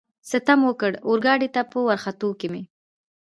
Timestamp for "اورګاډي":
1.07-1.49